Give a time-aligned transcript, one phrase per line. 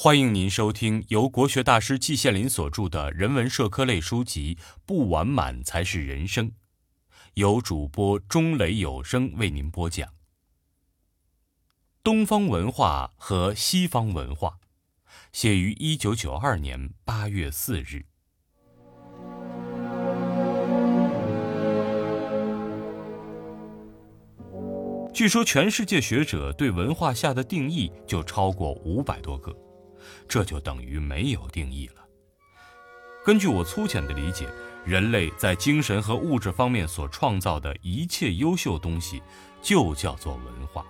[0.00, 4.54] 欢迎您收听由国学大师季羡林所著的人文社科类书籍
[4.86, 6.50] 《不完满才是人生》，
[7.34, 10.08] 由主播钟雷有声为您播讲。
[12.04, 14.60] 东方文化和西方文化，
[15.32, 18.06] 写于一九九二年八月四日。
[25.12, 29.52] 据说，全世界学者对文化下的定义就超过五百多个。
[30.28, 31.94] 这就等于没有定义了。
[33.24, 34.48] 根据我粗浅的理解，
[34.86, 39.22] 人类在精神和物质方面所创造的一切优秀东西，
[39.60, 40.84] 就叫做文化。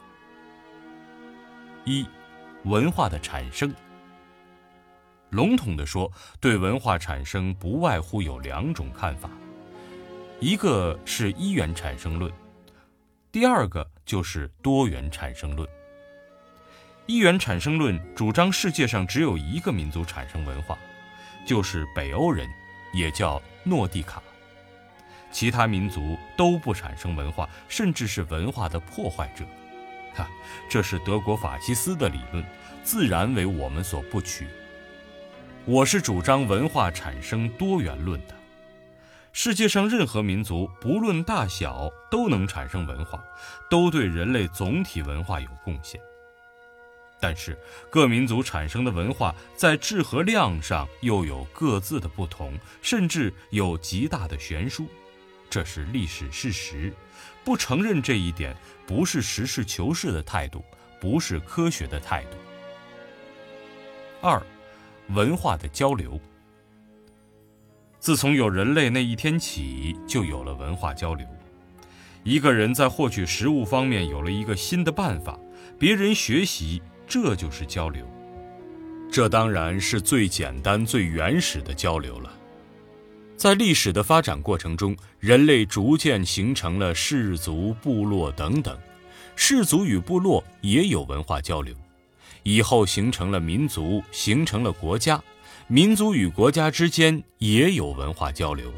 [1.84, 2.06] 一，
[2.64, 3.74] 文化的产生。
[5.30, 9.28] 笼统的说，对文化产生不外乎有两种看法，
[10.40, 12.32] 一个是一元产生论，
[13.32, 15.68] 第二个就是多元产生论。
[17.08, 20.78] 一元产生论主张世界上只有一个民族产生文化，
[21.46, 22.46] 就是北欧人，
[22.92, 24.22] 也叫诺蒂卡。
[25.32, 29.42] 其他民族都不产生文化，甚至是文化的破坏者。
[30.12, 30.28] 哈，
[30.68, 32.44] 这是德国法西斯的理论，
[32.82, 34.46] 自然为我们所不取。
[35.64, 38.34] 我是主张文化产生多元论的。
[39.32, 43.24] 世界上任何民族，不论大小，都能产生文化，
[43.70, 45.98] 都对人类总体文化有贡献。
[47.20, 47.58] 但是
[47.90, 54.86] 各民族产生的文化在质和量上又有各自的不同，甚至有极大的悬殊，
[55.50, 56.92] 这是历史事实。
[57.44, 58.54] 不承认这一点，
[58.86, 60.64] 不是实事求是的态度，
[61.00, 62.36] 不是科学的态度。
[64.20, 64.40] 二，
[65.08, 66.20] 文化的交流。
[67.98, 71.26] 自从有人类那一天起，就有了文化交流。
[72.22, 75.38] 一个人在获取食物方面有了一个新的办法，
[75.78, 76.82] 别人学习。
[77.08, 78.04] 这就是交流，
[79.10, 82.30] 这当然是最简单、最原始的交流了。
[83.34, 88.76] 在历史的发展过程中，人类逐渐形成了氏族、部落等等，
[89.36, 91.74] 氏族与部落也有文化交流，
[92.42, 95.22] 以后形成了民族，形成了国家，
[95.66, 98.70] 民族与国家之间也有文化交流，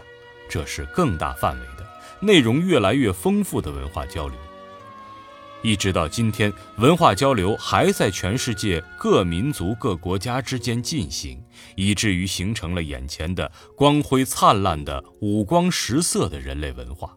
[0.49, 1.85] 这是更大范围的、
[2.21, 4.37] 内容越来越丰富的文化交流。
[5.63, 11.43] 一直到今天，文化交流还在全世界各民族、各国家之间进行，
[11.77, 17.15] 以至于形成了眼前的光辉灿烂的五光十色的人类文化。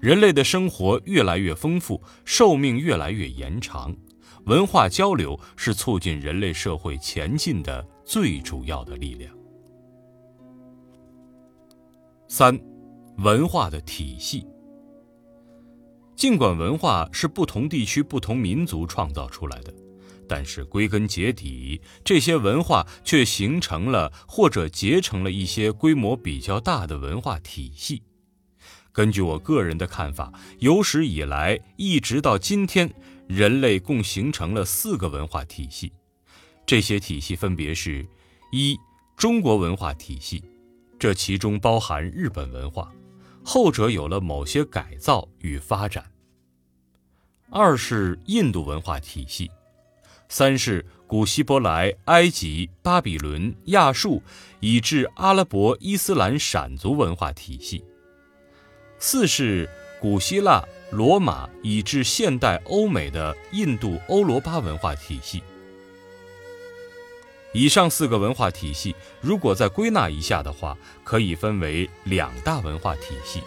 [0.00, 3.94] 人类的生活越来越丰富，寿命越来越延长，
[4.46, 9.30] 文化交流是促进人类社会前进的最主要的力量。
[12.28, 12.58] 三，
[13.18, 14.46] 文化的体系。
[16.20, 19.72] 尽管文化是不同地区、不同民族创造出来的，
[20.28, 28.02] 但是归根结底，这些文化却形成了或者结成了一些规模比较大的文化体系。
[28.92, 32.92] 根据我个人的看法，有史以来一直到今天，
[33.26, 35.90] 人类共形成了四个文化体系。
[36.66, 38.06] 这些体系分别是：
[38.52, 38.78] 一、
[39.16, 40.44] 中国文化体系，
[40.98, 42.92] 这其中包含日本文化。
[43.42, 46.09] 后者有了某些改造与发展。
[47.52, 49.50] 二是印度文化体系，
[50.28, 54.22] 三是古希伯来、埃及、巴比伦、亚述
[54.60, 57.84] 以至阿拉伯、伊斯兰闪族文化体系，
[59.00, 59.68] 四是
[60.00, 65.42] 古希腊、罗马以至现代欧美的印度欧罗巴文化体系。
[67.52, 73.42] 以上四个文化体系，如果再归纳一下的话，可以分为两大文化体系，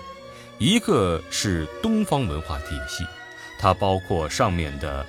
[0.58, 3.06] 一个是东方文化体系，
[3.64, 5.06] 它包括上面的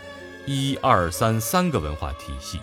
[0.47, 2.61] 一二三三个文化体系；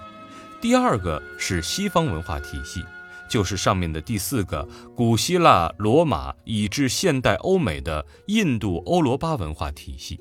[0.62, 2.82] 第二个是西方文化体系，
[3.30, 4.66] 就是上面的第四个
[4.96, 10.18] 古希腊、罗马以至现代欧美的印度欧罗巴文化体系。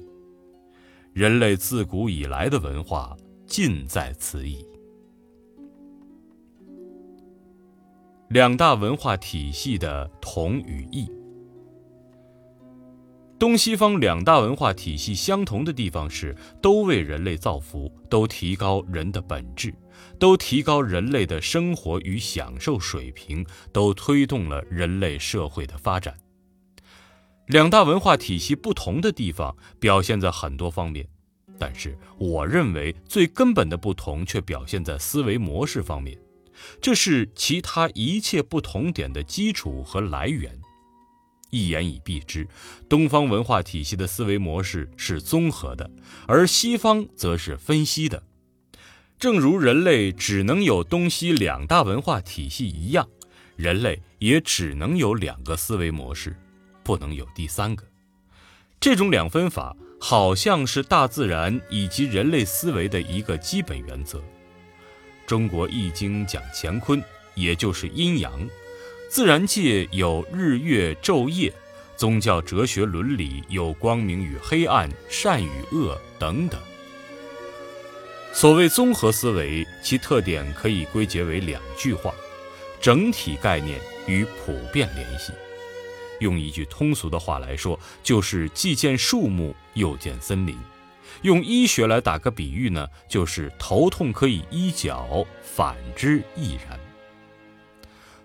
[1.12, 3.16] 人类自古以来的文化
[3.46, 4.66] 尽在此矣。
[8.30, 11.08] 两大文化体系的同与异。
[13.40, 19.72] 东西方两大文化体系相同的地方是，都为人类造福，都提高人的本质，
[20.18, 26.14] 都提高人类的生活与享受水平，都推动了人类社会的发展。
[27.46, 31.08] 两大文化体系不同的地方表现在很多方面，
[31.58, 36.18] 但是我认为最根本的不同却表现在思维模式方面。
[36.78, 40.59] 这是其他一切不同点的基础和来源。
[41.50, 42.48] 一言以蔽之，
[42.88, 45.90] 东方文化体系的思维模式是综合的，
[46.26, 48.22] 而西方则是分析的。
[49.18, 53.06] 正如人类只能有东西两大文化体系一样，
[53.56, 56.34] 人类也只能有两个思维模式，
[56.82, 57.84] 不能有第三个。
[58.80, 64.22] 这种两分法好像是大自然以及人类思维的一个基本原则。
[65.26, 67.02] 中国易经讲乾坤，
[67.34, 68.32] 也就是阴阳；
[69.10, 71.50] 自然界有日月昼夜；
[71.96, 76.60] 宗教哲学伦理有光明与黑暗、善与恶等等。
[78.32, 82.14] 所谓综合思维，其特点可以归结为两句话：
[82.80, 85.32] 整体概念与普遍联系。
[86.20, 90.56] 用一句通俗的话来说，就是既见树木又见森林。
[91.22, 96.78] 用医学来打个比喻呢，就是头痛可以医脚，反之亦然。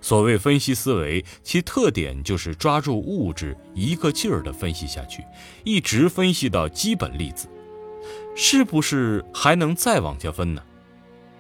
[0.06, 5.24] 所谓分析思维，其特点就是抓住物质，一个劲儿地分析下去，
[5.64, 7.48] 一直分析到基本粒子。
[8.36, 10.62] 是不是还能再往下分呢？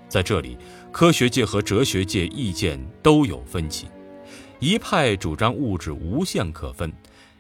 [0.10, 0.58] 在这里，
[0.92, 3.86] 科学界和哲学界意见都有分歧，
[4.60, 6.92] 一派主张物质无限可分，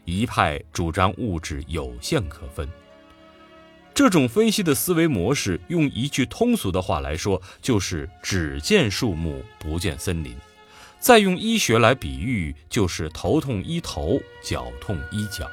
[0.03, 2.69] 一派主张物质有限可分。
[3.95, 10.33] 这种分析的思维模式，用一句通俗的话来说，就是只见树木不见森林；
[11.05, 15.47] 再用医学来比喻，就是头痛医头，脚痛医脚。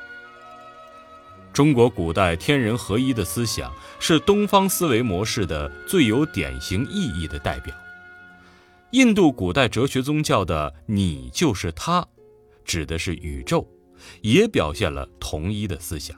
[1.52, 3.70] 中国古代天人合一的思想
[4.00, 7.76] 是东方思维模式的最有典型意义的代表。
[8.92, 12.08] 印度古代哲学宗教的“你就是他”，
[12.64, 13.68] 指的是宇宙，
[14.22, 16.16] 也表现了同一的思想。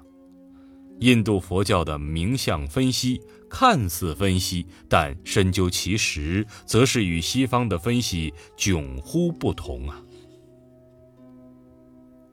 [1.01, 3.21] 印度佛教的名相分析
[3.51, 10.03] 看似分析，但深究其实，则是与西方的分析迥乎不同啊。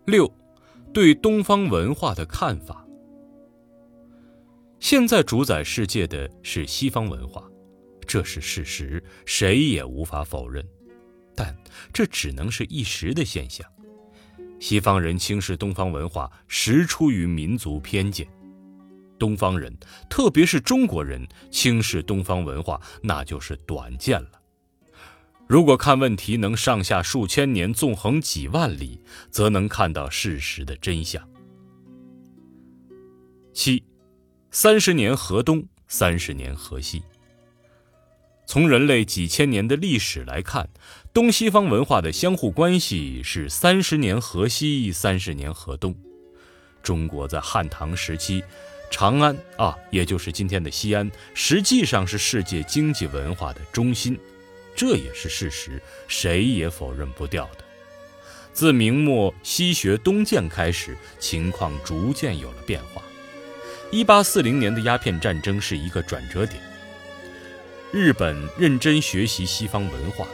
[0.06, 0.32] 六，
[0.94, 2.86] 对东方文化的看法。
[4.80, 7.44] 现在主宰世界的是西方文化，
[8.08, 10.66] 这是事实，谁也无法否认。
[11.36, 11.56] 但
[11.94, 13.66] 这只能是一时的现象。
[14.60, 18.28] 西方人轻视东方文化，实出于民族偏见；
[19.22, 19.72] 东方人，
[20.10, 24.42] 特别是中国人，轻视东方文化，那就是短见了。
[25.48, 31.22] 如果看问题能上下数千年，纵横几万里，则能看到事实的真相。
[33.54, 33.84] 七。
[34.50, 37.04] 三十年河东，三十年河西。
[38.48, 40.68] 从人类几千年的历史来看，
[41.14, 45.96] 东西方文化的相互关系是三十年河西，三十年河东。
[46.84, 48.44] 中国在汉唐时期，
[48.92, 54.20] 长安啊，也就是今天的西安，实际上是世界经济文化的中心，
[54.76, 57.64] 这也是事实，谁也否认不掉的。
[58.54, 63.02] 自明末西学东渐开始，情况逐渐有了变化。
[63.92, 66.62] 一八四零年的鸦片战争是一个转折点。
[67.92, 70.28] 日本认真学习西方文化，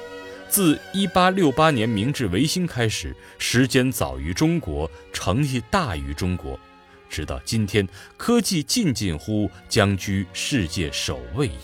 [0.50, 6.60] 自一八六八年明治维新开始，时间早于中国，成绩大于中国，
[7.10, 7.88] 直到今天，
[8.18, 11.58] 科技近近乎将居世界首位矣。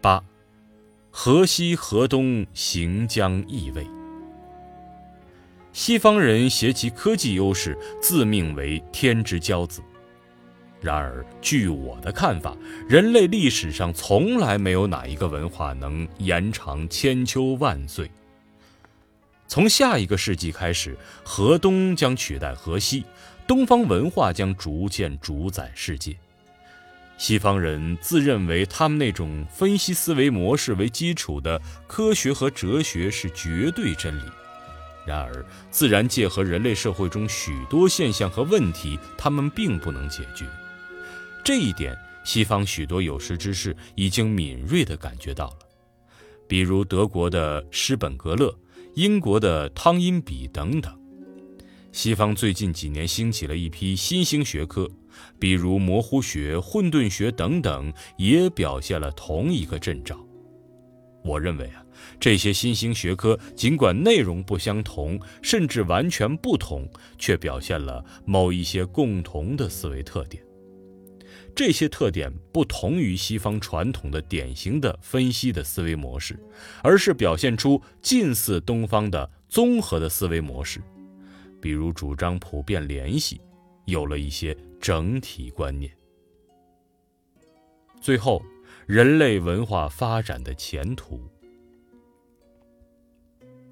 [0.00, 0.22] 八，
[1.10, 3.86] 河西河东，行将易位。
[5.72, 9.80] 西方人携其科技优势，自命为天之骄子。
[10.80, 12.56] 然而，据我的看法，
[12.88, 18.10] 人类历史上从来没有哪一个文化能延长千秋万岁。
[19.52, 23.04] 从下一个世纪开始，河东将取代河西，
[23.46, 26.16] 东方文化将逐渐主宰世界。
[27.18, 34.22] 西方人自认为他们那种分析思维模式为基础的科学和哲学是绝对真理。
[35.06, 40.46] 然而，自然界和人类社会中许多现象和问题，他们并不能解决。
[41.44, 41.94] 这一点，
[42.24, 45.58] 西方许多有识之士已经敏锐地感觉到了。
[46.48, 48.54] 比如德国的施本格勒、
[48.94, 50.92] 英国的汤因比等等。
[51.92, 54.88] 西方最近几年兴起了一批新兴学科，
[55.38, 60.18] 比如模糊学、混沌学等等，也表现了同一个阵仗。
[61.24, 61.84] 我认为啊。
[62.18, 70.42] 这些新兴学科尽管内容不相同，甚至完全不同，却表现了某一些共同的思维特点。
[71.54, 76.38] 这些特点不同于西方传统的典型的分析的思维模式，
[76.82, 80.80] 而是表现出近似东方的综合的思维模式。
[81.60, 83.40] 比如主张普遍联系，
[83.84, 85.92] 有了一些整体观念。
[88.00, 88.42] 最后，
[88.86, 91.20] 人类文化发展的前途。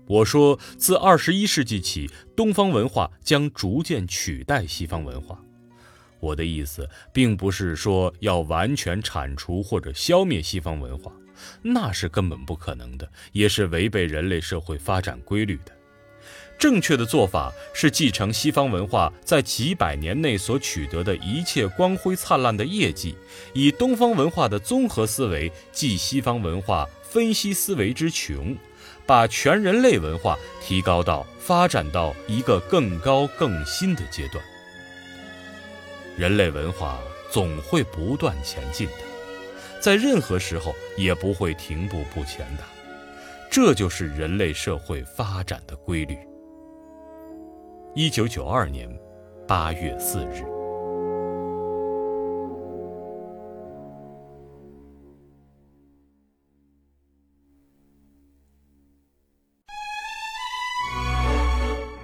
[0.06, 5.42] 我说，自二十一世纪起，东方文化将逐渐取代西方文化。
[6.20, 11.10] 我的意思并不是说要完全铲除或者消灭西方文化，
[11.62, 15.72] 那是根本不可能的，也是违背人类社会发展规律的。
[16.58, 23.16] 正确的做法是继承西方文化在几百年内所取得的一切光辉灿烂的业绩，
[23.54, 28.54] 以东方文化的综合思维继西方文化分析思维之穷，
[29.06, 34.44] 把全人类文化提高到发展到一个更高更新的阶段。
[36.16, 36.98] 人类文化
[37.30, 38.94] 总会不断前进的，
[39.80, 42.62] 在任何时候也不会停步不前的，
[43.50, 46.18] 这就是人类社会发展的规律。
[47.94, 48.88] 一九九二年
[49.48, 50.44] 八月四日，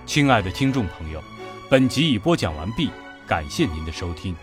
[0.06, 1.22] 亲爱的听众朋友，
[1.70, 2.90] 本集已播讲完毕，
[3.26, 4.34] 感谢您的收听。